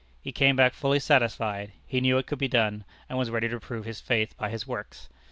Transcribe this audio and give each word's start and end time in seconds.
He 0.19 0.31
came 0.31 0.55
back 0.55 0.73
fully 0.73 0.97
satisfied; 0.99 1.73
he 1.85 2.01
knew 2.01 2.17
it 2.17 2.25
could 2.25 2.39
be 2.39 2.47
done, 2.47 2.85
and 3.07 3.19
was 3.19 3.29
ready 3.29 3.47
to 3.49 3.59
prove 3.59 3.85
his 3.85 4.01
faith 4.01 4.35
by 4.35 4.49
his 4.49 4.65
works. 4.65 5.09